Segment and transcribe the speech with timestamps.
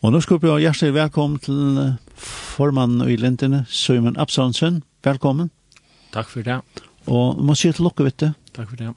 [0.00, 1.56] Og nå skal vi ha hjertelig velkommen til
[2.16, 4.78] formannen i Lindene, Søymen Absalonsen.
[5.04, 5.50] Velkommen.
[6.14, 6.56] Takk for det.
[7.04, 8.30] Og må si til lukke, vet du.
[8.56, 8.94] Takk for det.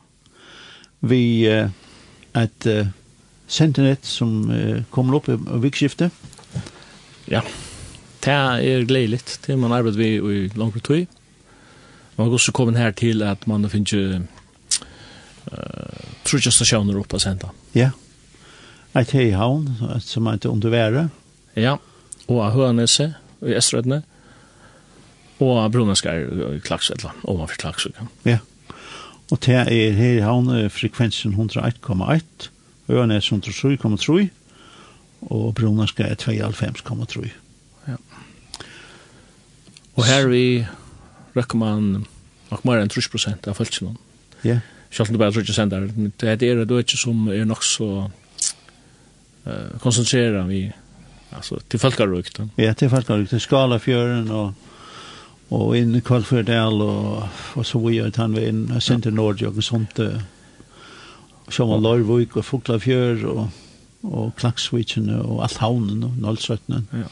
[1.03, 1.73] Vi er
[2.39, 2.87] et uh,
[3.51, 5.35] sentinett som uh, kommer opp i
[5.65, 6.15] vikskiftet.
[7.27, 7.41] Ja,
[8.23, 9.19] det er gledelig.
[9.43, 11.03] Det man arbeider vi i langt tøy.
[12.15, 14.23] Man har også kommet her til at man finner ikke
[15.51, 17.43] uh, trutjastasjoner oppe og sendt.
[17.75, 17.89] Ja.
[17.89, 18.02] Yeah.
[18.95, 19.69] Et heihavn,
[19.99, 21.07] som heter Undervære.
[21.57, 21.77] Ja,
[22.27, 24.03] og av Høanese i Estrødne,
[25.41, 26.21] og av Bruneskar
[26.53, 28.05] i Klaksvedla, overfor Klaksvedla.
[28.29, 28.37] Ja,
[29.31, 32.49] og det er heihavn frekvensen 101,1,
[32.91, 34.29] Høanese 107,3,
[35.33, 37.31] og Bruneskar 92,3.
[37.87, 37.97] Ja.
[39.95, 40.65] Og her vi
[41.33, 42.05] røkker man
[42.51, 43.97] nok mer enn 30 av følelsen.
[44.45, 44.59] Ja.
[44.93, 45.87] Selv om det bare ikke sender,
[46.21, 48.11] det er det ikke som er nok så
[49.47, 50.73] uh, koncentrera vi
[51.29, 52.39] alltså till folkarukt.
[52.55, 54.51] Ja, till folkarukt, skala fjörden och
[55.47, 59.63] och in i Kallfjärdal och och så vi vidare utan vi in center norr och
[59.63, 59.99] sånt
[61.47, 63.47] som var Lorvik och Fuglafjörd och
[64.03, 66.87] och Klaxviken och allt havnen och Nollsötnen.
[66.91, 67.03] Ja.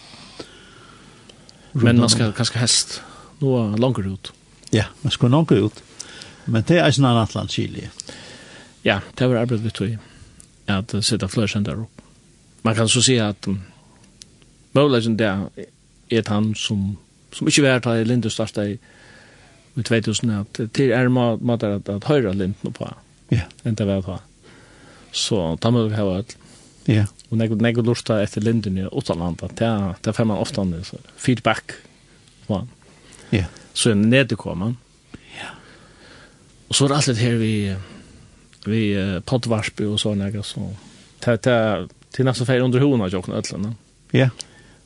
[1.72, 3.02] Men man ska kanske helst
[3.40, 4.34] då långt ut.
[4.70, 5.84] Ja, man ska långt ut.
[6.46, 7.90] Men det är snarare Atlant Chile.
[8.82, 9.98] Ja, det var arbetet vi tog i
[10.66, 12.01] att sätta flörsendar upp
[12.62, 13.62] man kan så säga att um,
[14.72, 15.50] Mövlagen där
[16.09, 16.98] är han som
[17.31, 18.80] som inte värt i Lindu största i,
[19.76, 22.94] i 2000 att till är måte att, att höra Lindu på.
[23.30, 23.40] Ja.
[23.64, 24.20] enn Inte värt så
[25.12, 26.38] Så ta vi ha vært
[26.86, 27.06] Ja.
[27.30, 30.98] Och när jag går etter efter Linden i Åtalanda det, det får man ofta så
[31.16, 31.72] feedback.
[32.48, 32.68] Ja.
[33.30, 33.46] Ja.
[33.73, 33.96] Så er
[34.56, 34.75] det.
[35.38, 35.50] Ja.
[36.68, 37.75] Och så är det alltid här vi
[38.66, 40.75] vi uh, poddvarsby och såna grejer så.
[41.20, 43.76] det ta till nästa färg under hona jag kan öllna.
[44.12, 44.30] Ja.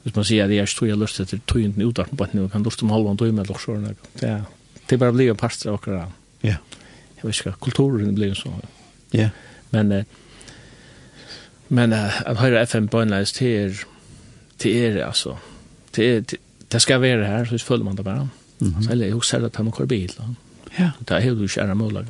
[0.03, 2.47] Hvis man sier at jeg er stod jeg lyst til tøyenden utarten på et nivå,
[2.53, 3.79] kan lyst om halvann tøy med lorsår.
[4.21, 4.33] Det,
[4.89, 6.13] det bare blir en parstre av akkurat.
[6.43, 6.59] Ja.
[7.17, 8.51] Jeg vet ikke hva kulturen blir så.
[9.13, 9.31] Ja.
[9.71, 10.03] Men, eh,
[11.69, 13.01] men eh, at høyre FM på
[13.33, 13.81] til er,
[14.59, 15.37] til er, altså,
[15.91, 16.37] til er,
[16.71, 18.29] det skal være her, så føler man det bare.
[18.59, 18.83] Mm -hmm.
[18.83, 20.11] Så jeg husker at han har bil.
[20.79, 20.91] Ja.
[20.99, 22.05] Det er helt ukjære kjære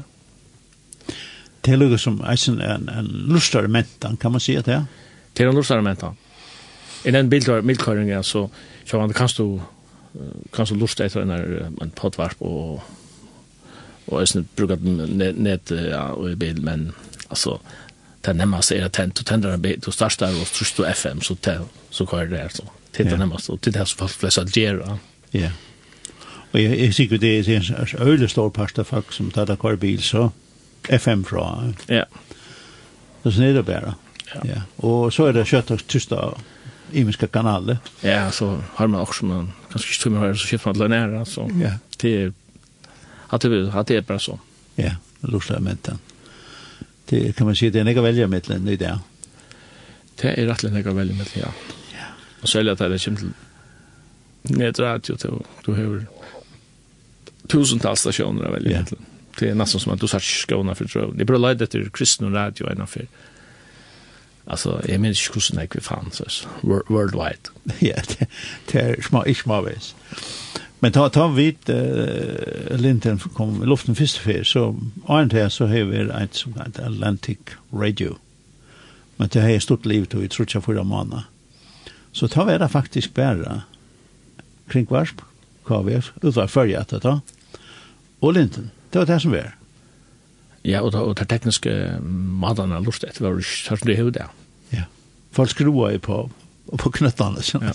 [1.66, 4.86] det är lugg som är en, en lustare mentan, kan man säga det?
[5.34, 6.18] Det er en lustare mentan.
[7.04, 8.50] I den bildkörningen så
[8.86, 9.62] så man kan du
[10.54, 11.32] kan du lusta etter en,
[11.82, 12.82] en potvarp og
[14.06, 16.92] og jeg snitt brukat net ja, og i bil, men
[17.30, 17.58] altså,
[18.26, 21.22] det närmaste är att tent, du tender en bil, du starter og trus du FM
[21.22, 21.60] så, te,
[21.90, 22.64] så kör det där så.
[22.92, 23.20] Titta yeah.
[23.20, 24.98] närmast och titta så fast flesta gjør.
[25.32, 25.52] Ja.
[26.52, 29.58] Og jeg, jeg sikker det er en øyelig stor part av folk som tar det
[29.62, 30.30] där bil så.
[30.90, 31.74] FM fra.
[31.88, 32.04] Ja.
[33.24, 33.94] Det snedde bare.
[34.36, 34.42] Ja.
[34.46, 34.62] ja.
[34.78, 36.18] Og så er det kjøtt og tysta
[36.94, 37.78] imiska kanaler.
[38.04, 41.50] Ja, så har man också man kanske ikke tror man så kjøtt man lönära så.
[41.62, 41.72] Ja.
[42.02, 42.34] Det er,
[43.30, 44.40] att det att det är bara så.
[44.76, 44.92] Ja,
[45.22, 46.00] lustar med den.
[47.06, 49.00] Det kan man si, det är några välja den i det.
[50.16, 51.48] Det är rätt några välja med ja.
[51.92, 52.06] Ja.
[52.42, 55.16] Och så är det er det til till nedradio
[55.66, 56.06] du har
[57.50, 58.86] tusentals stationer välja mellan.
[58.92, 61.12] Ja det är nästan som att du sa skåna för tro.
[61.12, 63.08] Det blir lite till kristen radio ena för.
[64.48, 67.50] Alltså, jag minns inte hur mycket vi fanns alltså, worldwide.
[67.80, 67.96] Ja,
[68.72, 69.96] det är små, ich små vis.
[70.80, 74.76] Men ta, ta vid uh, linten kom luften först för, så
[75.08, 77.38] annet här så har vi ett som heter Atlantic
[77.74, 78.18] Radio.
[79.16, 81.24] Men det har ett stort liv då, i tror förra månader.
[82.12, 83.62] Så ta vi det faktiskt bara
[84.68, 85.22] kring Varsp,
[85.64, 87.22] KVF, utvar förra att ta,
[88.20, 88.70] och linten.
[88.96, 89.50] Det var det som var.
[90.64, 91.72] Ja, og, og det tekniske
[92.40, 94.28] maten har lurt etter var det som det er det.
[94.72, 94.86] Ja,
[95.36, 96.22] folk skroa i på,
[96.72, 97.66] på knøttene, sånn.
[97.68, 97.74] Ja.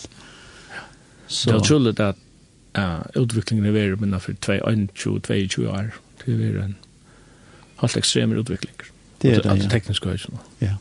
[1.28, 1.50] Så.
[1.50, 2.22] Det er utrolig at
[2.80, 5.92] uh, utviklingen er vært minna for 21-22 år.
[6.22, 6.78] Det er vært en
[7.84, 8.80] helt ekstreme utvikling.
[9.20, 9.59] Det er det, ja.
[9.59, 10.41] Alt tekniske høy, sånn.
[10.64, 10.78] Ja.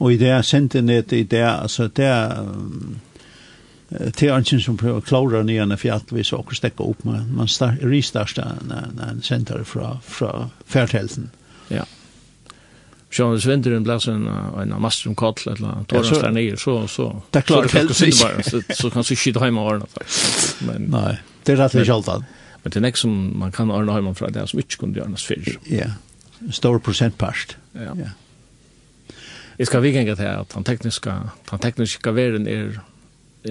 [0.00, 2.96] Og i det er sentenett, i det altså, det er, um,
[4.12, 7.48] till ansen som prövar klara ner när fjall, hvis dere stekker upp man man
[7.80, 11.30] restarta när en senter fra, fra färdhälsen.
[11.68, 11.84] Ja.
[13.10, 14.26] Sjön svinteren blir en
[14.60, 17.22] en mastrum kall eller torrens nei nere så så.
[17.30, 19.86] Det klarar helt bara så så kan så skit hemma ordna.
[20.58, 22.24] Men nei, det är rätt alt.
[22.62, 25.58] Men det nästa som man kan ordna hemma från det som inte kunde göras förr.
[25.64, 25.90] Ja.
[26.52, 27.56] Stor procentpast.
[27.72, 27.80] Ja.
[27.80, 28.10] Ja.
[29.56, 32.80] Jag skal vi gänga till att tekniska, den tekniska världen er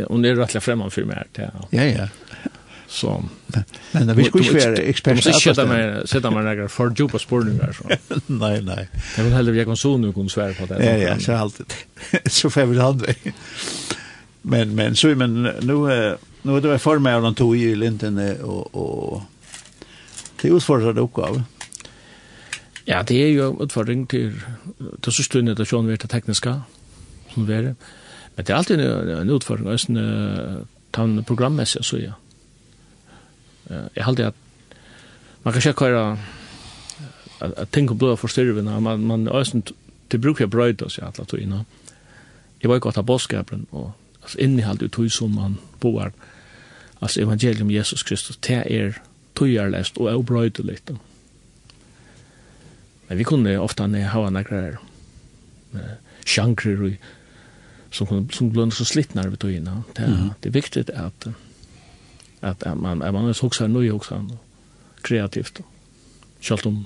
[0.08, 1.24] hon är rätt främmande för mig.
[1.70, 2.08] Ja, ja.
[2.88, 3.24] Så
[3.92, 5.22] men vi skulle ju vara experter.
[5.22, 8.16] Så sätta mig sätta mig några för djupa spårningar så.
[8.26, 8.90] Nej, nej.
[9.18, 10.86] Jag vill hellre jag kan så nu kunna svära på det.
[10.86, 11.74] Ja, ja, så alltid.
[12.26, 13.06] Så får vi hand.
[14.42, 18.42] Men men så men nu nu är det för mig av de två i linten
[18.42, 19.22] och och
[20.42, 21.44] det är utfordrande uppgave.
[22.86, 24.34] Ja, det är ju utfordring till
[25.02, 26.62] till så stundet det sjön vet det tekniska
[27.34, 27.76] som det är.
[28.38, 32.14] Men det er alltid en utfordring, og sånn, tan programmessig, så ja.
[33.68, 34.76] Jeg halte at
[35.44, 36.04] man kan ikke høre
[37.42, 39.66] at ting kan bli forstyrrende, man, man er sånn,
[40.12, 41.66] det bruker jeg brøyde så jeg halte at du innom.
[42.62, 43.92] Jeg var ikke godt av bådskapen, og
[44.22, 46.14] altså, innihalt ut tog som man boar,
[47.02, 49.02] altså evangelium Jesus Kristus, det er
[49.38, 50.94] togjerlest og er brøyde litt.
[53.08, 54.80] Men vi kunne ofte ha nekrar
[56.28, 57.14] sjankrer og
[57.92, 59.84] som som blir så slitnar vid tøyna.
[59.94, 60.30] Det är mm.
[60.40, 61.28] det är viktigt att
[62.40, 64.38] att, at man at man är också nu också
[65.02, 65.62] kreativt.
[66.42, 66.86] Schalt om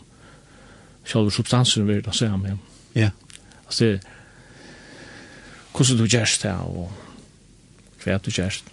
[1.03, 2.59] själva substansen vill det säga men.
[2.93, 3.09] Ja.
[3.65, 3.85] Alltså
[5.73, 6.91] hur du gest där och
[7.99, 8.63] kvärt du gest.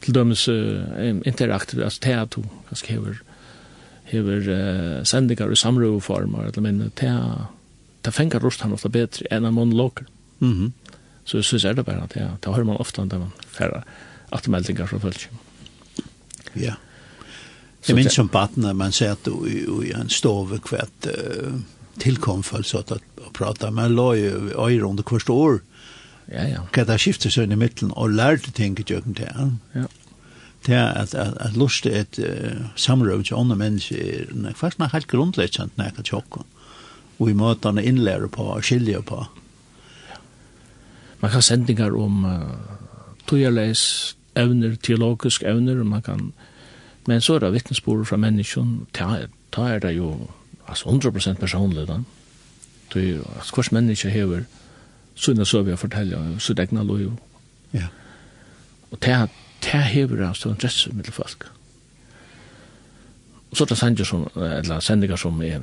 [0.00, 3.22] Till dømes uh, interaktiv alltså teater kanske hever
[4.04, 7.46] hever uh, sendingar i samråformar eller men teater
[8.06, 10.04] det fengar rustan ofta bättre än en monolog.
[10.38, 10.52] Mhm.
[10.52, 10.72] Mm
[11.26, 13.82] Så synes jeg er det bare at ja, det hører man ofte når man færre
[14.34, 15.28] atmeldinger fra folk.
[16.54, 16.76] Ja.
[17.86, 21.58] Jeg minns som baten at man ser at i en stove hvert uh,
[22.02, 25.60] tilkom folk så at å prata men lå jo øyre under hvert år.
[26.30, 26.64] Ja, ja.
[26.74, 29.54] Hva det skiftet seg i midten og lærte ting i jøkken til.
[29.74, 29.86] Ja.
[30.66, 34.94] Det er at, at, at lust er et uh, samråd til andre mennesker, faktisk er
[34.94, 36.46] helt grunnleggjent når jeg kan tjokke.
[37.18, 39.22] Og i måtene innlære på og skilje på
[41.20, 42.40] man kan sendingar om uh,
[43.26, 46.32] tøyerleis evner, teologisk evner, man kan,
[47.06, 50.28] men så er det vittnesbord fra menneskjon, ta, ta er det jo,
[50.68, 52.00] altså 100% personlig da,
[52.92, 54.44] tøy, altså, hvers menneske hever,
[55.14, 57.12] sunne så vi har fortellet, så det egna lov jo.
[57.72, 57.88] Ja.
[58.90, 59.26] Og ta,
[59.64, 61.48] ta hever altså en dresse middel folk.
[63.50, 65.60] Og så er det sendingar som, eller sendingar som er,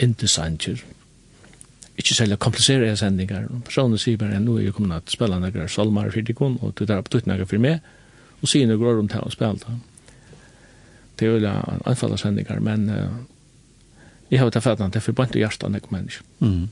[0.00, 0.80] inte sanjer,
[2.00, 3.46] ikke særlig komplisere sendinger.
[3.66, 6.74] Personen sier bare, nå er jeg kommet til å spille noen salmer for deg, og
[6.80, 7.86] det er på tøtt noen for meg,
[8.40, 9.78] og sier noen går om til å spille det.
[11.20, 11.54] Det er jo
[11.84, 13.08] anfall av sendinger, men uh,
[14.30, 16.26] jeg har jo tatt fatt at det er forbundt i hjertet av noen mennesker.
[16.40, 16.68] Mm.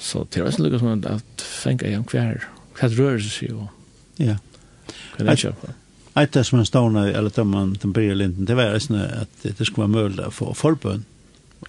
[0.00, 2.46] Så det er også noe som at fengt jeg om hver,
[2.78, 4.38] hver rører seg, og ja.
[5.16, 5.82] hva det er kjøpet.
[6.36, 9.88] det som man stående, eller tar man den bryr brillenden, det var at det skulle
[9.88, 11.04] være mulig å få forbund.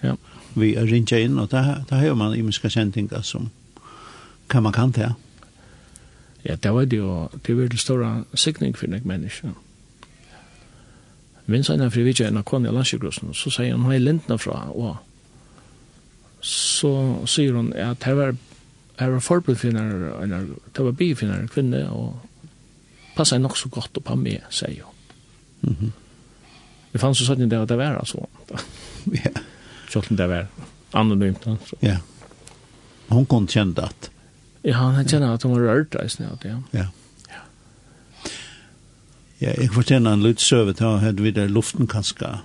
[0.04, 0.14] Ja
[0.56, 3.50] vi er ringe inn, og da, da har man imenska sendinger som
[4.48, 5.14] kan man kan til.
[6.44, 9.54] Ja, det var det jo, det var det store sikning for noen mennesker.
[11.46, 14.62] Men sen när vi gick en kon i landsjukrossen så säger han hej lentna fra
[14.62, 14.96] och
[16.40, 18.36] så säger hun att det var
[18.98, 22.16] det var förbud eller det var bifinner, för en kvinna och
[23.16, 24.94] passar nog så gott på mig säger hon.
[25.60, 25.92] Mhm.
[26.92, 28.28] Det fanns så sådant där det var så.
[29.04, 29.30] Ja
[29.96, 30.46] kjolten det var
[30.92, 31.46] anonymt.
[31.64, 31.78] Så.
[31.80, 31.96] Ja.
[33.08, 34.10] Hon kom kjent at?
[34.62, 36.32] Ja, han kjent at hun var rørt reis ja.
[36.44, 36.58] Ja.
[36.70, 36.86] Ja,
[39.38, 42.38] ja jeg fortjener en litt søve til å høre videre luften kanskje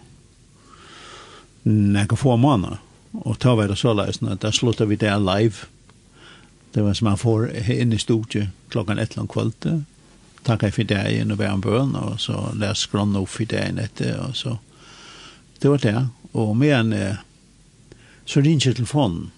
[1.68, 2.80] nekka få måneder.
[3.28, 5.68] Og ta var det så løsene, da sluttet vi det live.
[6.72, 9.82] Det var som man får inn i studiet klokkan et eller annet kvalitet
[10.44, 13.60] takka for det igjen og være en bøn, og så les grann opp for det
[13.62, 14.58] igjen etter, og så.
[15.62, 15.98] Det var det.
[16.34, 17.18] Og med en, eh,
[18.32, 19.32] så ringer jeg telefonen.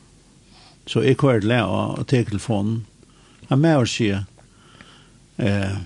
[0.85, 2.85] Så jeg kvar til jeg og tek telefonen.
[3.50, 4.25] Han med og sier,
[5.38, 5.77] eh,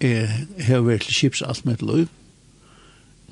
[0.00, 2.08] jeg har vært til Kips alt mitt liv.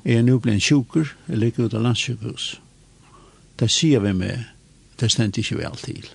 [0.05, 2.59] Jeg er nå blitt sjuker, jeg ligger ut av landssjukehus.
[3.59, 4.45] Det sier vi meg,
[4.99, 6.09] det stendte ikke vel til.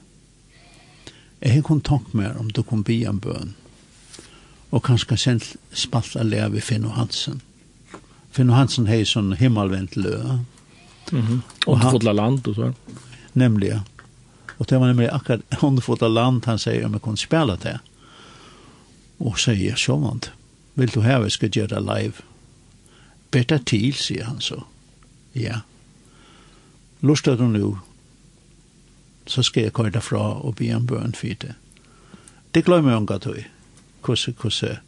[1.40, 3.54] Jeg har kun kontakt med om du kom bli en bøn.
[4.70, 7.42] Og kanskje sendt spalt av leve Finn og Hansen.
[8.30, 10.42] Finn og Hansen har sånn himmelvendt løa.
[10.42, 10.59] Mm
[11.12, 11.40] Mm -hmm.
[11.66, 12.72] Underfotla land och så.
[13.32, 13.80] Nämligen.
[14.58, 17.80] Och det var nämligen akkurat underfotla land han säger om jag kunde spela det.
[19.18, 20.30] Och säger sånt.
[20.74, 22.12] Vill du här vi ska göra live?
[23.30, 24.64] Bättre till, säger han så.
[25.32, 25.60] Ja.
[27.00, 27.76] Lustar du nu
[29.26, 31.54] så ska jag köra fra och be en bön för det.
[32.50, 33.34] Det glömmer jag inte då.
[34.02, 34.78] Kusse, kusse.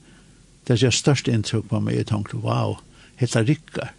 [0.64, 1.96] Det är störst intryck på mig.
[1.96, 2.78] Jag tänkte, wow,
[3.16, 3.92] hetta rikkar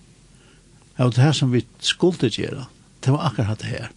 [0.97, 2.67] av det her som vi skulle gjøre,
[3.03, 3.89] det var akkurat det her.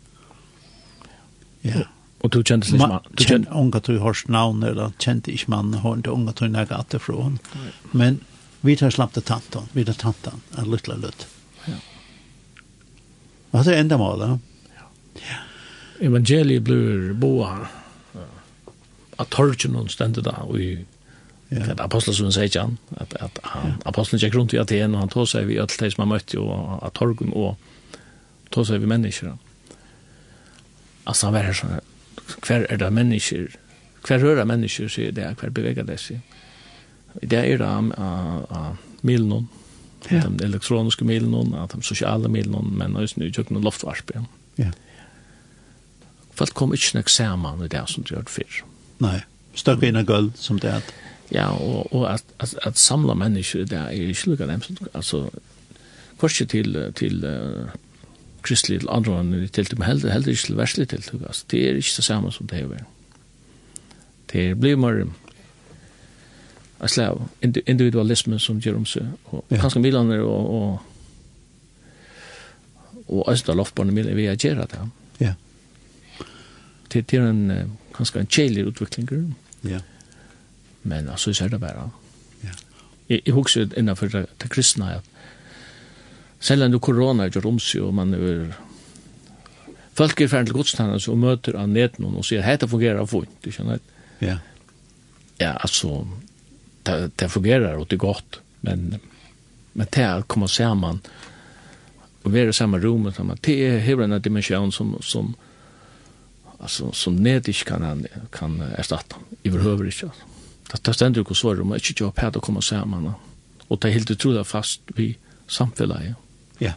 [1.66, 1.84] Ja.
[2.24, 3.12] Og du kjente ikke mannen?
[3.12, 6.78] Du kjente unga tog hors navn, eller kjente ikke mannen, og ikke unga tog nægge
[6.78, 7.30] atter fra
[7.92, 8.20] Men
[8.60, 11.26] vi tar slapp til tantan, vi tar tantan, en lytla lytt.
[11.66, 11.78] Ja.
[13.52, 14.40] Og det er enda målet.
[15.20, 15.42] Ja.
[16.00, 17.68] Evangeliet blir boa,
[19.16, 20.84] at torgen hun stendet da, og i
[21.48, 21.58] Ja.
[21.58, 23.88] Det aposteln som säger han att att han ja.
[23.88, 26.38] aposteln gick runt i Aten och han tog sig vi alla de som han mötte
[26.38, 27.58] och att torgen och
[28.50, 29.38] tog sig vi människor.
[31.04, 31.66] Alltså han var så
[32.40, 33.48] kvar är det människor
[34.02, 36.20] kvar röra människor så är det kvar beväga det sig.
[37.22, 38.72] Det är det uh, uh,
[40.08, 40.22] Ja.
[40.28, 44.10] De elektroniska medlen, att de sociala medlen, men är nu tjocken loftvarsp.
[44.56, 44.70] Ja.
[46.34, 48.64] Folk kom ikke nok sammen i det som de gjorde før.
[48.98, 49.20] Nej,
[49.54, 50.82] stöck in en guld som det är.
[51.32, 54.62] Ja, og, og at, at, at samla mennesker, det er ikke lukka dem,
[54.94, 55.28] altså,
[56.18, 57.70] korset til, til uh,
[58.42, 61.80] kristelig til andre vann til men heller, heller ikke til verslig tiltuk, altså, det er
[61.80, 62.92] ikke det samme som det er vært.
[64.32, 65.14] Det blir mer en
[66.88, 69.60] slav, individualisme som gjør om seg, og ja.
[69.60, 70.78] kanskje milaner og, og
[73.06, 74.78] og Østra Loftbarn vil vi gjøre det.
[75.20, 75.34] Ja.
[76.92, 79.36] Det er en, kanskje en kjelig utvikling.
[79.62, 79.70] Ja.
[79.70, 79.82] Yeah.
[80.86, 81.88] Men altså, så er det bare.
[82.44, 82.54] Ja.
[83.08, 85.12] Jeg, jeg husker innenfor det, det kristne, at
[86.40, 88.54] selv om korona er gjort om seg, og man er
[89.96, 93.48] Folk er ferdig til godstandene, og møter av neten og sier, det fungerer fint, du
[93.48, 93.78] skjønner?
[94.20, 94.34] Ja.
[95.40, 96.02] Ja, altså,
[96.84, 98.98] det, det fungerer og det er godt, men,
[99.72, 101.00] men det er å komme sammen
[102.26, 105.32] og være i samme rom, det er hever en dimensjon som, som,
[106.58, 108.04] altså, som ned ikke kan,
[108.36, 110.35] kan erstatte, i behøver ikke, altså.
[110.72, 113.12] Det det stendur ikke svar om ikke jobb her å komme sammen.
[113.68, 115.12] Og det er helt utrolig fast vi
[115.46, 116.16] samfunnet.
[116.60, 116.74] Ja.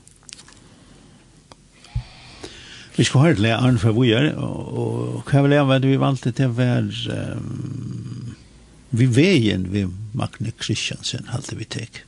[2.98, 6.52] Vi skal høre til Arne fra Vujer, og hva vil jeg være vi valgte til
[6.52, 8.36] å være um,
[8.92, 9.86] vi veien vi
[10.18, 12.04] Magne Kristiansen, halte vi tek.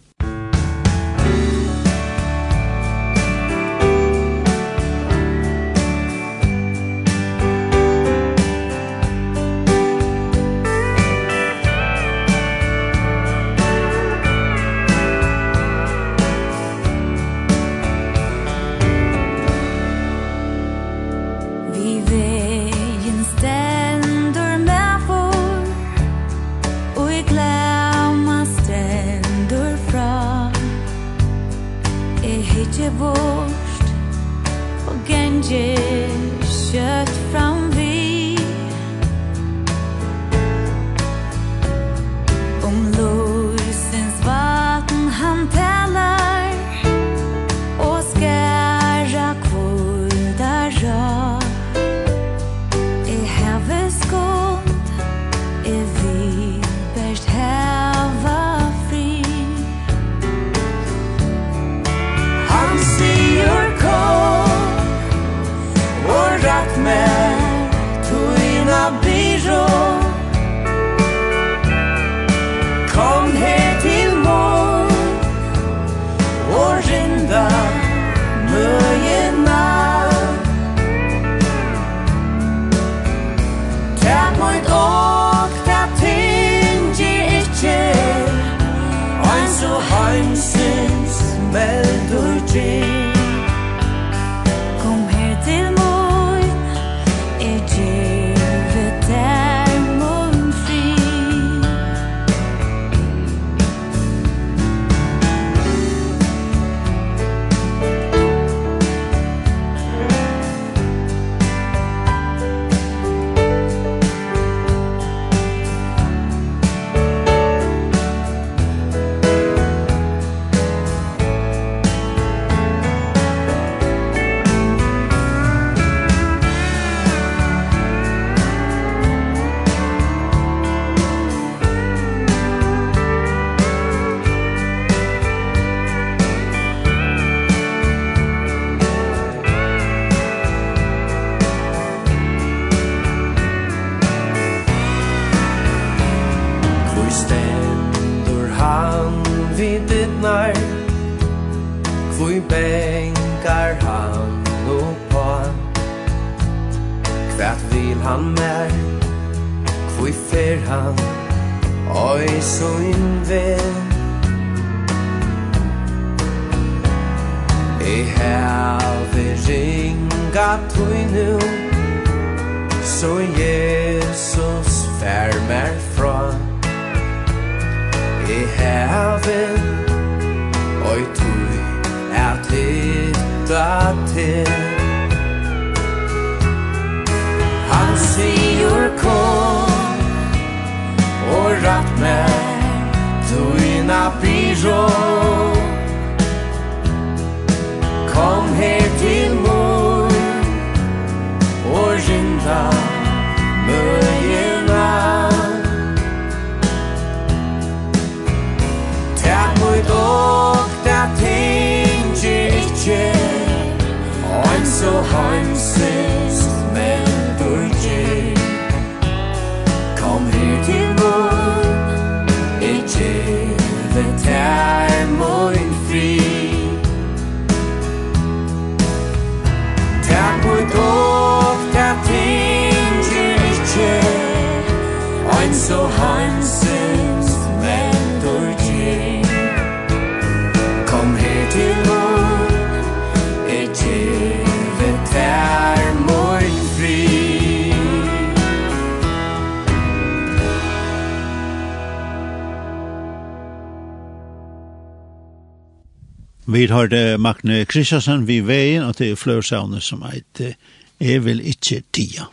[256.52, 261.40] Vi har det Magne Kristiansen vi veien, og det er flørsavne som eit er vel
[261.48, 262.26] ikkje tida.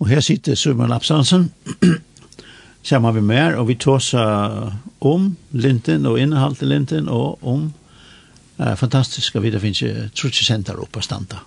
[0.00, 1.50] Og her sitter Suman Lapsansen,
[2.86, 4.24] sammen vi mer, og vi tåsa
[5.04, 7.68] om linten og innehalt i linten, og om
[8.56, 11.42] eh, fantastiska det finnes jo trutsesentar oppa standa,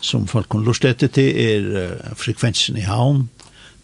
[0.00, 3.28] som folk kan lust etter til er uh, frekvensen i havn,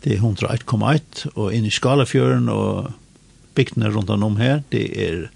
[0.03, 2.91] det er 101,1, og inn i Skalafjøren og
[3.55, 5.29] bygdene rundt om her, det er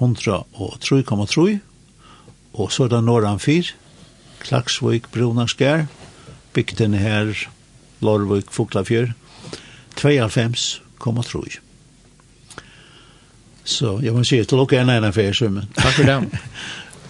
[0.00, 1.58] 103,3
[2.52, 3.62] og så er det Norran 4,
[4.40, 5.86] Klaksvik, Brunaskær
[6.52, 7.34] bygden her,
[8.00, 9.12] Lorvik, Foklafjør
[10.00, 11.58] 92,3.
[13.64, 15.68] Så jeg må si till och gärna en affär så men.
[15.74, 16.26] Takk for det.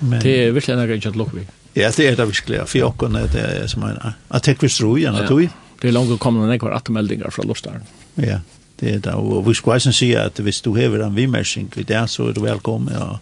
[0.01, 1.37] men det är verkligen en grej att locka.
[1.75, 3.99] Ja, det er det virkelig For jag er det er som en
[4.33, 5.49] vi täcka igjen at du.
[5.81, 7.81] Det är långt att komma när kvar att meldingar från Lostar.
[8.15, 8.41] Ja
[8.81, 11.85] det er da, og vi skulle eisen si at hvis du hever en vimersing i
[11.87, 13.19] det, så er du velkommen, og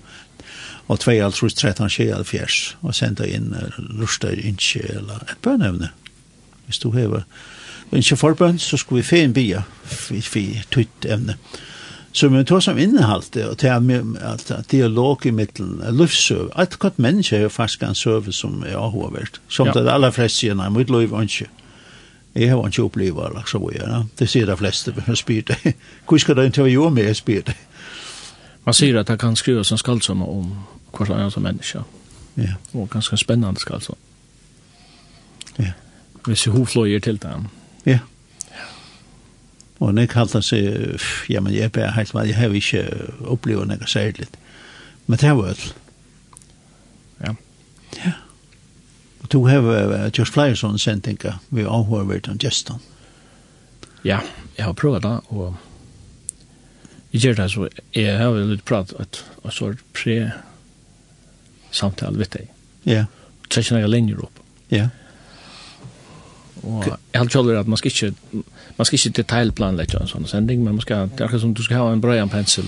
[0.88, 3.52] og 2 alt rus 13 skjel fjers og senda inn
[3.98, 5.90] lusta innskje, eller et bønevne.
[6.66, 7.26] Hvis du hever
[7.92, 9.62] innskje forbønn, så skulle vi fein bia
[10.08, 10.46] vi, vi
[11.08, 11.36] evne.
[12.12, 16.78] Så vi tar som innehalt det og tar med at dialog i middelen luftsøv, et
[16.78, 19.76] godt menneske er jo faktisk en søve som er avhåvert som ja.
[19.76, 21.52] det aller fleste sier nei, mitt liv ønsker
[22.38, 24.02] Jeg har ikke opplevd det, så Ja.
[24.18, 25.74] Det sier de fleste, men jeg spyr det.
[26.08, 27.56] Hvor skal det intervjue med, jeg spyr det.
[28.64, 30.52] Man sier at det kan skrives en som om
[30.92, 31.82] hver annet som menneske.
[32.36, 32.54] Ja.
[32.74, 33.96] Og ganske spennende skaldsam.
[35.58, 35.72] Ja.
[36.26, 37.46] Hvis hun fløyer til dem.
[37.86, 37.98] Ja.
[39.80, 42.84] Og når jeg kalte seg, ja, men jeg bare helt jeg har ikke
[43.24, 44.26] opplevd noe særlig.
[45.06, 45.74] Men det var alt.
[47.20, 47.34] Ja.
[47.96, 48.12] Ja.
[49.28, 52.80] Og du har gjort flere sånne sendinger vi avhører hvert om gestene.
[54.06, 54.20] Ja,
[54.56, 55.56] jeg har prøvd det, og
[57.12, 60.32] jeg gjør det, så jeg har vel litt prat at et så pre-samtale
[62.22, 62.46] vet jeg.
[62.88, 63.04] Ja.
[63.52, 64.36] Trenger noen linjer opp.
[64.72, 64.88] Ja.
[66.64, 68.12] Og jeg har kjøler at man skal ikke,
[68.78, 71.62] man skal ikke detaljplanlegge en sånn sending, men man skal, det er akkurat som du
[71.66, 72.66] skal ha en bra pensel,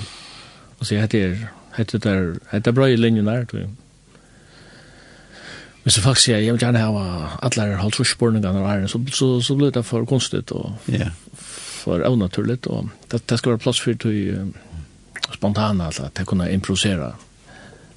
[0.77, 1.35] og si, hette er,
[1.79, 3.73] hette er, hette er brøy linjen der, tror jeg.
[5.91, 7.05] Men så faktisk jeg, jeg vil gjerne ha
[7.43, 11.09] alle her halvtrusspårningene av æren, så, så, så blir det for konstigt og yeah.
[11.35, 16.31] for avnaturligt, og det, det skal være plass for til uh, spontana, altså, til å
[16.31, 17.09] kunne improvisere.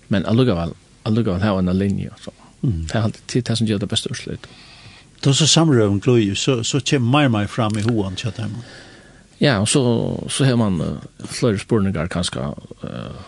[0.10, 0.74] Men allugavel,
[1.06, 2.80] allugavel har en linje, så mm.
[2.80, 4.48] det er alltid det som gjør det beste utslutt.
[5.22, 8.56] Da så samrøven gløy, så, så kommer mer mer fram i hoen, til dem.
[9.38, 9.84] Ja, og så,
[10.34, 12.50] så har man uh, flere spårninger kanskje
[12.88, 13.22] uh,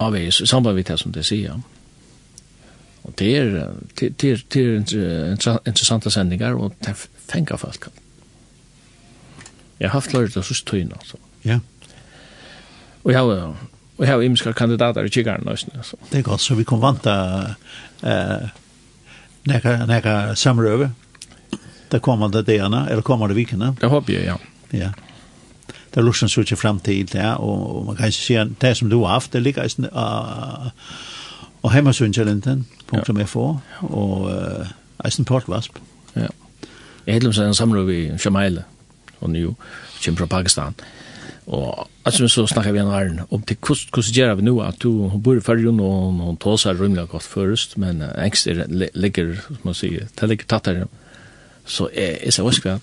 [0.00, 1.79] avveis, i samband med det som det sier, ja.
[3.02, 6.96] Og det er, det er, det er interessante sendingar, og det
[7.30, 7.88] fengar folk.
[9.80, 11.16] Jeg har haft lørdag sørst tøyna, altså.
[11.44, 11.58] Ja.
[13.04, 13.54] Og jeg har,
[13.96, 15.96] og jeg har imiska kandidater i kikaren, altså.
[16.12, 17.14] Det er godt, så vi kan vanta
[18.04, 18.48] uh,
[19.48, 20.90] nekka, nekka samrøve,
[21.92, 23.72] de kommande dagarna, eller kommande vikerna.
[23.80, 24.36] Det håper jeg, ja.
[24.72, 24.90] Ja.
[25.90, 29.00] Det er lusen sørst framtid, ja, og, og man kan ikke si, det som du
[29.00, 30.68] har haft, det ligger i uh,
[31.62, 33.46] Og heimasundkjelenten.fo
[33.82, 34.70] og uh,
[35.04, 35.76] eisen portvasp.
[36.16, 36.30] Ja.
[37.06, 38.64] Jeg heter seg en samler vi Shamaila,
[39.20, 39.54] og nu
[40.04, 40.76] kommer fra Pakistan.
[41.50, 45.08] Og altså så snakker vi en arn om til hvordan gjør vi nå at du,
[45.08, 49.34] hun bor i fargen og hun tar seg rymlig godt først, men engst er, ligger,
[49.46, 50.86] som man sier, det ligger tatt her.
[51.66, 52.78] Så jeg, jeg ser også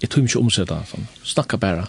[0.00, 1.84] jeg tror ikke omsett av sånn, snakker bare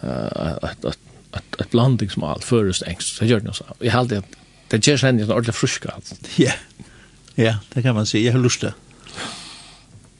[0.00, 3.74] uh, at, et at, at blandingsmål først engst, så gjør det noe sånn.
[3.84, 4.36] Jeg heldig at
[4.70, 5.94] det gjør seg en ordentlig fruska.
[6.38, 6.52] Ja,
[7.38, 8.24] ja, det kan man si.
[8.24, 8.72] Jeg har lyst til.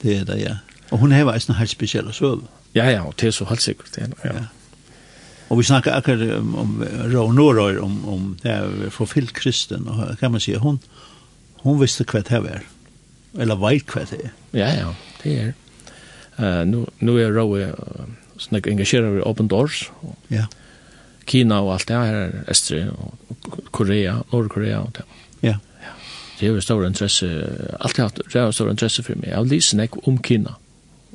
[0.02, 0.54] Det er det, ja.
[0.90, 2.46] Og hun har en helt spesiell søv.
[2.74, 3.90] Ja, ja, og det er så helt sikkert.
[3.94, 4.34] Det, ja.
[4.34, 4.44] ja.
[5.48, 6.84] Og vi snakker akkurat om, om
[7.14, 10.80] Rå Orøy, om, om det er forfyllt kristen, og kan man si, hun,
[11.64, 12.64] hun visste hva det var,
[13.38, 14.34] eller vet hva det er.
[14.52, 15.52] Ja, ja, det er.
[16.38, 18.04] Uh, nu, nu er Ron uh,
[18.38, 20.36] snakker engasjerer vi Open Doors, og, ja.
[20.36, 20.46] Yeah
[21.28, 25.04] Kina og alt det her, Estri, og Korea, Nordkorea og det.
[25.42, 25.56] Ja.
[26.38, 27.28] Det er jo stor interesse,
[27.80, 29.32] alltid hatt, det er jo stor interesse for meg.
[29.32, 30.56] Jeg har lyst nek om Kina,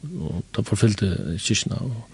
[0.04, 2.10] og da forfyllte kyrkina, og,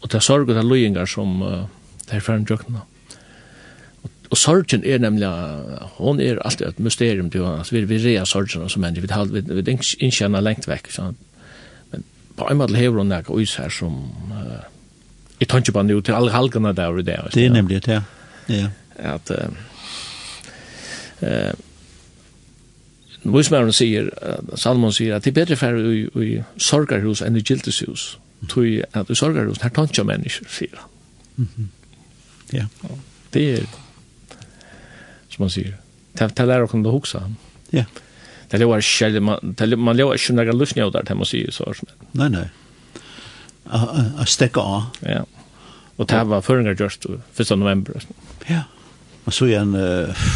[0.00, 1.66] og det er sorg og det er løyengar som uh,
[2.08, 2.84] det er færre drøkna.
[4.02, 5.28] Og, og sorgen er nemlig,
[5.98, 9.44] hon er alltid et mysterium du, henne, vi, vi rea sorgen som henne, vi, vi,
[9.52, 11.18] vi, vi innkjenner lengt vekk, sånn.
[11.92, 12.08] men
[12.38, 14.02] på en måte hever hun nek og is her som...
[14.32, 14.66] Uh,
[15.38, 17.18] jeg tar ikke bare nå til alle halgene der og det.
[17.34, 18.02] Det er nemlig det,
[18.48, 18.68] ja.
[18.98, 19.54] At uh,
[21.22, 21.52] uh,
[23.28, 24.08] Vismæren sier,
[24.56, 28.12] Salomon sier at det er bedre for i, i sorgarhus enn i gildeshus.
[28.48, 31.68] Tui at i sorgarhus, her tantja mennesker, sier han.
[32.54, 32.66] Ja.
[33.34, 33.66] Det er,
[35.28, 35.74] som han sier,
[36.16, 37.26] det er lærer å kunne huksa.
[37.74, 37.84] Ja.
[38.48, 41.68] Det er jo skjellig, man lever ikke noen lusnjau der, det, må sier så.
[42.16, 42.46] Nei, nei.
[43.68, 45.02] A stekka av.
[45.04, 45.26] Ja.
[45.98, 47.50] Og det var føringer gjørst 1.
[47.58, 47.98] november.
[48.48, 48.62] Ja,
[49.26, 50.28] og så igjen uh,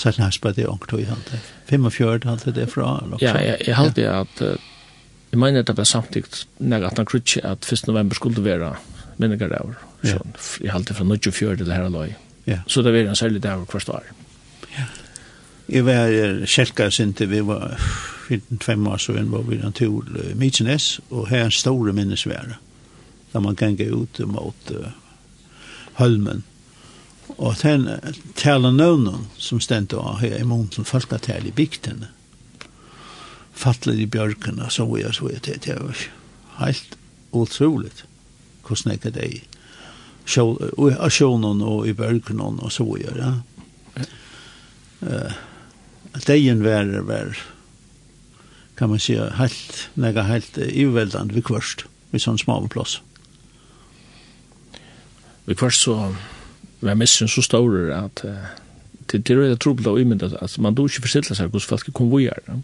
[0.00, 1.38] Sett nærmest på det ångt og i halte.
[1.68, 2.94] 45 halte det fra.
[3.20, 4.54] Ja, jeg, jeg halte at uh,
[5.30, 7.86] jeg mener at det ble samtidig når at han krutsi at 1.
[7.86, 8.72] november skulle være
[9.20, 9.76] minnegar der.
[10.02, 10.40] Så ja.
[10.64, 12.08] jeg halte fra 24 til her aloi.
[12.46, 12.62] Ja.
[12.66, 14.08] Så det var en særlig der hvert år.
[14.78, 14.88] Ja.
[15.68, 17.76] Jeg var kjelka sin til vi var
[18.30, 22.56] 15-5 år så var vi en tur i Mytsnes, og her er en store minnesvære.
[22.56, 22.69] Ja
[23.32, 24.90] da man gå ut mot uh,
[25.94, 26.42] Hölmen.
[27.36, 27.88] Og den
[28.34, 32.08] tala nøvnen som stendte av her i måneden folketale i bygtene,
[33.54, 36.06] fattler i bjørkene, så vi så vi til det var
[36.64, 36.96] helt
[37.32, 38.04] utroligt
[38.66, 39.40] hvordan jeg det i
[41.10, 43.34] sjånen og i bjørkene og så vi ja.
[45.00, 45.32] Uh,
[46.26, 47.38] Deien var, var
[48.76, 53.00] kan man säga helt nega helt iveldan vi kvørst vi sån små plats.
[55.50, 55.96] Og først så
[56.80, 58.50] var missen så stor at uh,
[59.10, 61.92] det, det er veldig trobel av imyndet at man då ikke forstille seg hvordan folk
[61.92, 62.60] kom vi vågjere.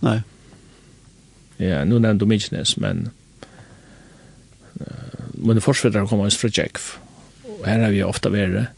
[0.00, 0.20] Nei.
[1.60, 3.10] Ja, nu nevnte du Igenes, men
[4.80, 6.94] uh, mine forsvedere kom oss fra Jekv.
[7.60, 8.72] Og her har vi ofta vært.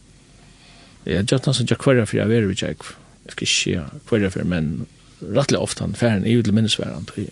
[1.05, 2.91] Jeg gjør det som jeg kvarja for jeg vært i Tjekv.
[3.23, 4.87] Jeg skal ikke kvarja for, men
[5.23, 7.07] rettelig ofte han færen i til minnesværen.
[7.15, 7.31] Jeg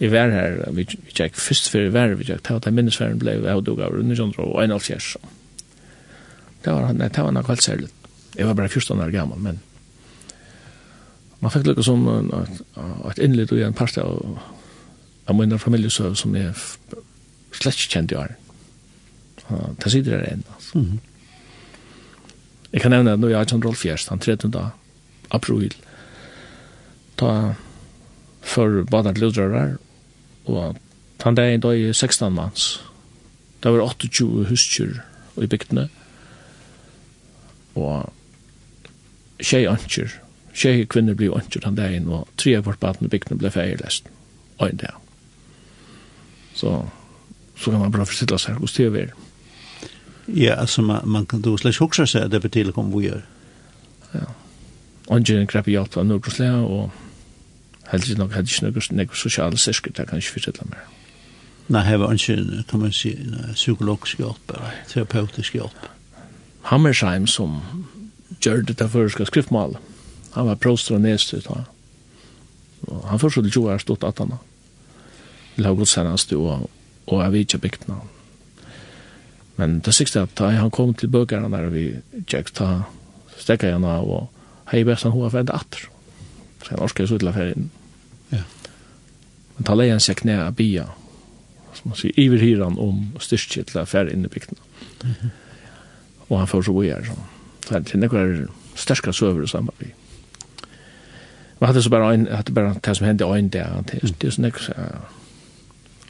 [0.00, 3.36] Jeg var her, vi tjekk først før jeg var, vi tjekk, det var minnesfæren ble
[3.50, 5.14] avdug av 1971.
[6.64, 7.90] Det var nei, det var nok akkurat særlig.
[8.34, 9.60] Jeg var bare 14 år gammel, men
[11.40, 14.38] man fikk lukka som et innlitt og en part av,
[15.28, 16.54] av min familiesøv som jeg
[17.54, 18.34] slett ikke kjent i år.
[19.78, 20.78] Det sitter der enn, altså.
[20.78, 20.98] Mm -hmm.
[22.72, 24.54] Jeg kan nevne at nå er jeg 18 Rolf Gjerst, han 13.
[25.30, 25.74] april.
[27.20, 27.54] Da
[28.54, 29.76] for bada gludrar
[30.46, 30.80] og
[31.24, 32.68] han dagen da i 16 mans
[33.64, 34.98] det var 28 huskyr
[35.40, 35.88] i bygdene
[37.74, 38.12] og
[39.42, 40.12] tjej ankyr
[40.54, 44.10] tjej kvinner blir ankyr han dagen og tre av vårt baden i bygdene ble feirlest
[44.58, 45.00] og en dag
[46.54, 46.76] så
[47.54, 49.08] så kan man bara forstille seg hos tv
[50.26, 53.20] Ja, altså, man, man kan då slags hoksa seg at det betyder om vi gjør.
[54.12, 54.24] Ja.
[55.06, 56.90] Och en krapp hjälp av några slag och
[57.94, 60.84] heldig nok hadde ikke noe, noe sosiale sirke, det kan jeg ikke fortelle mer.
[61.72, 63.14] Nei, her var ikke, kan man si,
[63.56, 64.54] psykologisk hjelp,
[64.90, 65.86] terapeutisk hjelp.
[66.68, 67.60] Hammersheim som
[68.44, 69.78] gjør det dette føreska skriftmål,
[70.34, 71.68] han var prost og nedstyrt, han.
[73.08, 74.34] Han forstod jo er stått at han
[75.54, 76.66] vil ha gått senast og,
[77.06, 78.10] og jeg vet ikke bygden han.
[79.56, 81.86] Men det sikste at da han kom til bøkerne der vi
[82.26, 82.68] tjekk, da
[83.38, 85.86] stekket jeg av, og hei best han hoa for en atter.
[86.64, 87.70] Så han orsker så til å inn.
[89.56, 90.88] Men ta leien seg knæ av bia,
[91.74, 94.58] som man sier, iver hyran om styrkje til affær inne bygden.
[95.04, 95.28] Mm -hmm.
[96.28, 97.12] Og han får så boi her, så.
[97.66, 99.86] Så det er nekkar styrka søver i samme by.
[101.60, 104.24] Men hadde så bare en, hadde bare det som hendte en dag, det er det
[104.24, 105.00] er så nekkar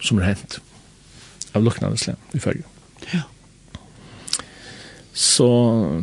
[0.01, 0.59] som er hent
[1.55, 2.63] av luknande slem i fyrju.
[3.15, 3.23] Ja.
[5.15, 5.47] Så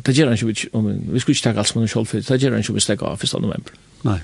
[0.05, 2.55] det gjør han ikke, vi skulle ikke takke alt som han er kjølfyrt, det gjør
[2.55, 3.33] han ikke vi stegg av 1.
[3.41, 3.75] november.
[4.07, 4.19] Nei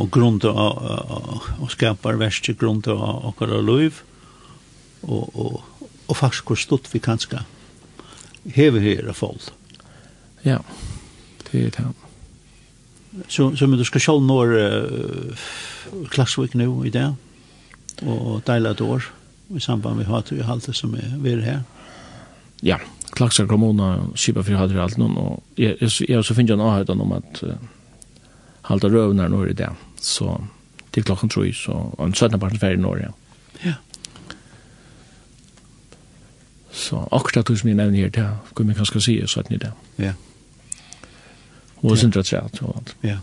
[0.00, 4.00] og grunda og skapar verste grunda og okkara liv
[5.02, 7.44] og, og, og faktisk hvor stort vi kanska
[8.56, 9.50] hever her av folk.
[10.44, 10.60] Ja,
[11.50, 11.88] det er det.
[13.28, 15.48] Så, så men du skal sjål når uh,
[16.14, 17.10] klassvik nu i det
[18.00, 19.10] og deila et år
[19.52, 21.60] i samband med hatt og halte som er ved her.
[22.64, 22.78] Ja,
[23.10, 26.66] Klaksar kommuna skipa fyrir hatt alt noen og jeg, jeg, jeg, så finner jeg en
[26.68, 27.54] avhøytan om at uh,
[28.70, 29.68] halta røvnar når i det.
[29.68, 30.38] Ja Så
[30.92, 32.40] til klokken tror så og en 17.
[32.40, 33.10] parten ferdig når, ja.
[33.64, 33.74] Ja.
[36.72, 39.56] Så akkurat det som jeg nevner her, det kan man kanskje si, så at ni
[39.56, 39.72] det.
[39.98, 40.12] Ja.
[41.82, 42.96] Og sin rett rett og alt.
[43.02, 43.18] Ja.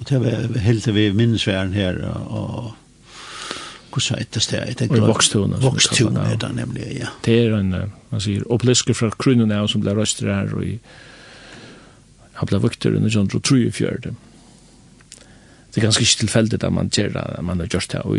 [0.00, 2.74] Og det var helt til vi minnesværen her, og
[3.94, 4.90] hvordan er det stedet?
[4.90, 5.60] Og i Vokstone.
[5.62, 7.08] Vokstone er det nemlig, ja.
[7.24, 7.74] Det er en,
[8.10, 10.78] man sier, opplesker fra krunnen av som ble røster her, og i,
[12.34, 14.10] han ble vokter under John Drew 3 i fjørde.
[14.10, 14.33] Mm
[15.74, 18.18] det er ganske ikke tilfeldig at man gjør det, man har gjort det og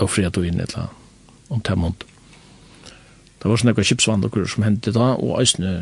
[0.00, 0.92] og fri at du inn et eller
[1.52, 2.04] om det måned.
[3.42, 5.72] Det var sånne kjipsvandlukker som hendte da, og eisne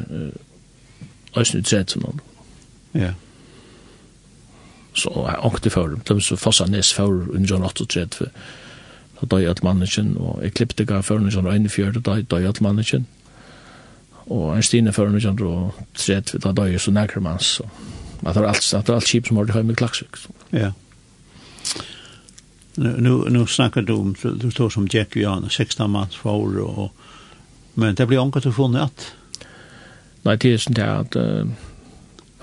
[1.39, 2.23] eisne utsett som noen.
[2.97, 3.13] Ja.
[4.97, 8.31] Så jeg åkte for dem, de som fossa nes for under 38,
[9.21, 13.07] da døy alt mannekjen, og jeg klippte gav for under 41, da døy alt mannekjen,
[14.27, 17.69] og en stine for under 38, da døy så nærkere mann, så
[18.23, 20.17] att det är allt att det är allt chip som har det hemma klaxvik.
[20.51, 20.73] Ja.
[22.75, 26.93] Nu nu nu snackar du om du står som Jack Jan 16 mans för och
[27.75, 29.15] men det blir ankat att funna att
[30.23, 31.49] Nei, det er sånn det at uh,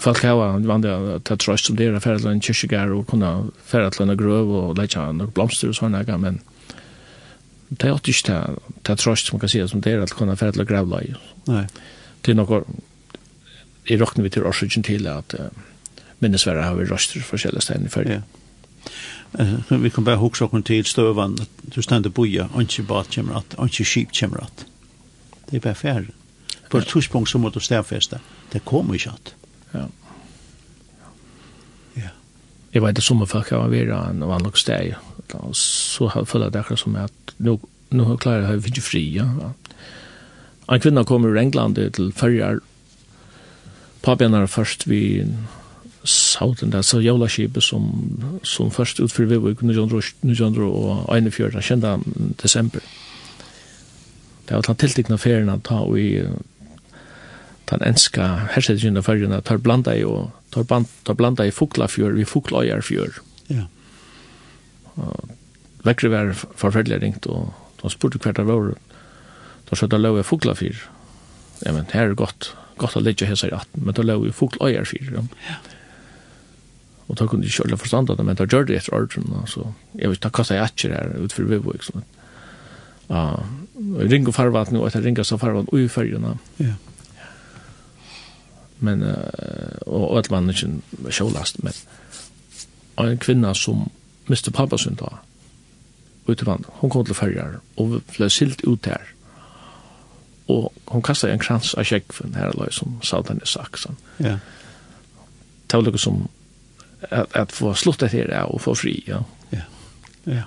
[0.01, 3.05] folk har vandet at det er trøst som det er ferdig til en kyrkogär og
[3.11, 3.31] kunne
[3.69, 6.39] ferdig til en grøv og lägga noen blomster og sånne där, men
[7.69, 8.39] det er ikke det,
[8.81, 10.71] det er trøst som man kan si som det er at kunne ferdig til en
[10.71, 11.03] grävla
[11.47, 11.67] Nei.
[12.25, 12.65] Det er något
[13.89, 15.47] jeg råkner vi til årsøkjen til at uh,
[16.19, 18.19] minnesverre har vi røster forskjellige stein i ferdig.
[18.19, 18.21] Ja.
[19.39, 21.37] Uh, vi kan bare huske okken til støvan,
[21.75, 24.65] du stender boja, ikke bat kommer at, ikke skip kommer at.
[25.49, 26.05] Det er bare færre.
[26.69, 28.19] På et tidspunkt så må du stedfeste.
[28.53, 29.35] Det kommer ikke at.
[29.73, 29.85] Ja.
[31.95, 32.09] Ja.
[32.73, 34.95] Jeg vet at sommerfolk har vært en vanlig steg.
[35.33, 37.59] og så har jeg følt det akkurat som at nå,
[37.91, 39.53] nå klarer jeg å finne fri, ja.
[40.67, 42.59] En kvinne kommer ur England til Førjar
[44.01, 45.25] Papen er først vi
[46.07, 47.91] sauten der, så jævla skipet som,
[48.43, 51.97] som først utfyrer vi i 1941, kjenda
[52.41, 52.79] desember.
[54.47, 56.23] Det var den tiltikna ferien han ta i
[57.67, 62.25] den enska hersetjunda ferien, tar blanda i og tar, band, tar blanda i fuklafjør, vi
[62.25, 63.19] fjör.
[63.47, 63.67] Ja.
[65.83, 68.73] Vekkri var forferdelig ringt, og de spurte hver det var,
[69.69, 70.87] da skjøtta løy i fuklafjør,
[71.65, 74.35] ja, men her er godt, godt å legge hese i ratten, men da lå vi
[74.35, 75.29] folk øyer fyrir dem.
[75.47, 75.57] Ja.
[77.07, 79.69] Og da kunne de ikke alle forstande det, men da gjør det etter ordren, så
[79.95, 82.17] jeg vet, da kastet jeg etter her utenfor Vivo, ikke sant.
[83.07, 83.21] Ja,
[83.77, 86.35] og jeg ringer farvaten, og etter ringer så farvaten ui fyrjene.
[86.59, 86.75] Ja.
[88.83, 91.73] Men, uh, og, og at man ikke sjålast, men
[92.97, 93.85] og en kvinna som
[94.27, 95.19] miste pappa sin da,
[96.27, 99.13] utenvann, hun kom til fyrjar, og ble silt ut her,
[100.47, 103.97] og hon kastar en krans av kjekven her, eller som Saldan i Saxon.
[104.17, 104.37] Ja.
[105.67, 106.27] Det var som
[107.11, 109.23] at, at få sluttet her og få fri, ja.
[109.51, 109.65] Ja,
[110.25, 110.43] ja.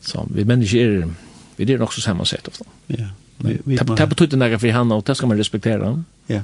[0.00, 1.08] Så vi mennesker er,
[1.56, 2.64] vi er nok så sammansett ofte.
[2.88, 3.10] Ja.
[3.40, 6.04] Det betyder några för henne och det ska man respektera.
[6.26, 6.42] Ja.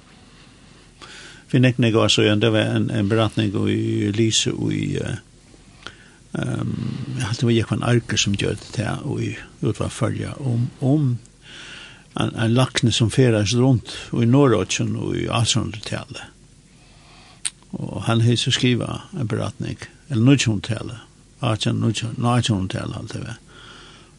[1.50, 4.98] Vi näck när også så det var en en beratning i Lise och i
[6.32, 6.76] ehm
[7.18, 9.20] halte hade var Jekvann arker som gjorde det här och
[9.60, 11.18] utvar följa om om
[12.16, 16.30] en, en lakne som feras rundt og i Norrøtjen og i Asundtale.
[17.76, 19.76] Og han har så skriva en beratning,
[20.08, 21.00] eller Norrøtjentale,
[21.42, 23.38] Norrøtjentale alt det var,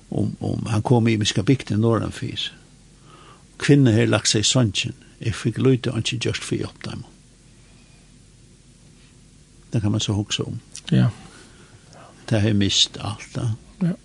[0.10, 2.51] om, om han kom i miska bygd i Norrøtjens.
[3.57, 7.05] Kvinner har lagt seg i søntjen, jeg fikk løyte og ikke gjørst for hjelp dem.
[9.73, 10.60] Det kan man så hukse om.
[10.93, 11.10] Ja.
[12.29, 13.49] Det har mist alt da.
[13.81, 13.95] Ja.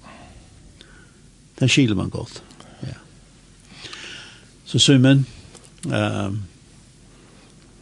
[1.59, 2.41] Det skiler man godt.
[4.73, 5.27] Så Simon,
[5.85, 6.43] um,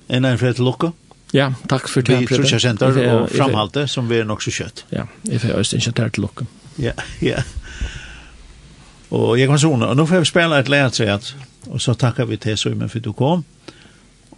[0.08, 0.90] en av en fred lukka.
[1.32, 2.16] Ja, takk for det.
[2.24, 4.82] Vi tror ikke senter og framhalte som vi er nok så kjøtt.
[4.90, 6.46] Ja, jeg får øst ikke til lukke.
[6.82, 7.44] Ja, ja.
[9.14, 11.30] Og jeg kan sånne, og nå får vi spille et lærtreat,
[11.70, 13.44] og så takker vi til Simon for du kom.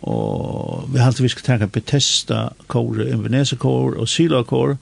[0.03, 4.77] Og vi har alltid vi skal takke Bethesda kore, Invenese kore og Sila kore,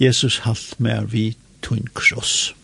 [0.00, 2.54] Jesus halt mer vi tunn kross.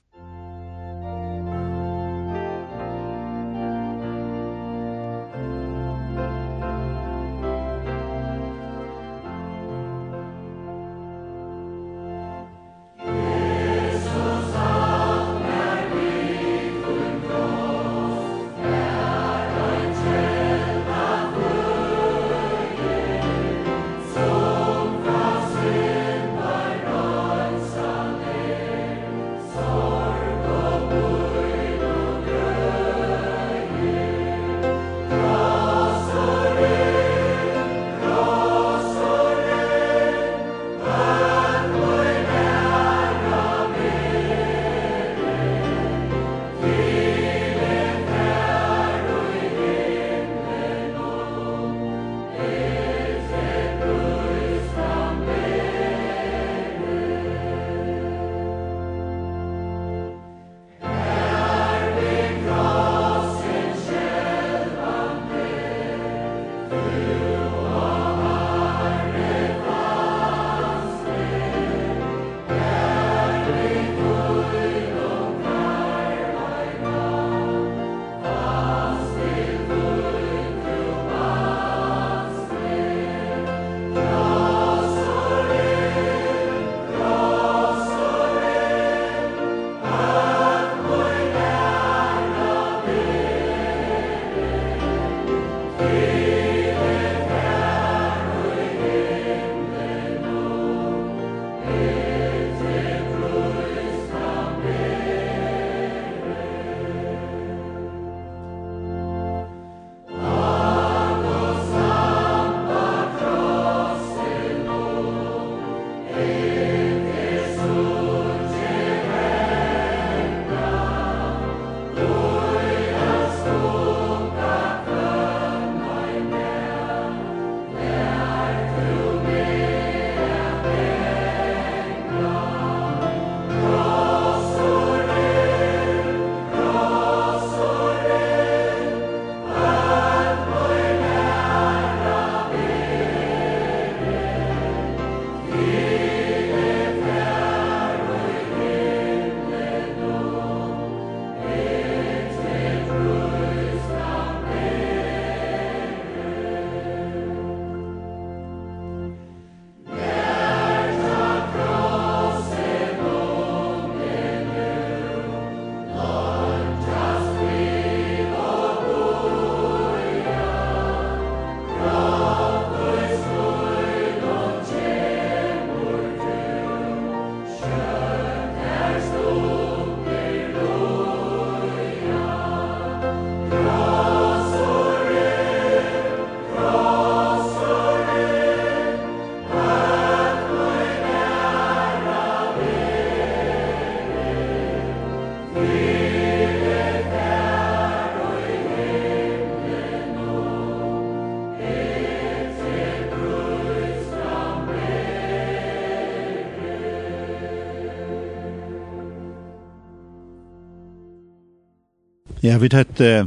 [212.39, 213.25] Ja, vi tatt uh,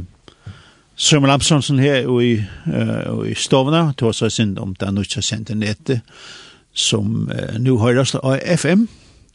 [0.96, 2.30] Sømmer Lamsonsen her i,
[2.64, 6.00] uh, i Stovna, til oss har sendt om det er nødt til å sende nettet,
[6.72, 8.86] som uh, nå høres av FM,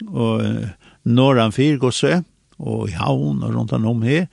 [0.08, 0.64] og uh,
[1.06, 2.14] Norran 4 går så,
[2.58, 4.26] og i havn og rundt om her,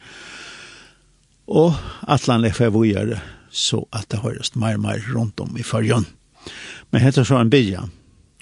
[1.44, 1.76] og
[2.08, 3.18] Atlan FF og gjør det,
[3.52, 6.06] så at det høres mer og mer rundt om i fargen.
[6.88, 7.84] Men hette så en bygge,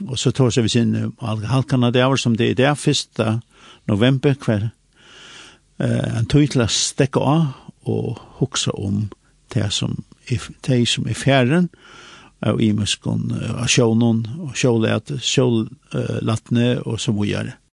[0.07, 3.43] og så tar vi sin uh, halkene der, som det er der, 1.
[3.91, 4.71] november kveld,
[5.79, 7.53] eh, en tog til å stekke av
[7.89, 9.09] og hukse om
[9.55, 11.69] det som er, det som er fjæren,
[12.43, 17.53] og i muskon, av sjånen, og sjålætene, og så videre.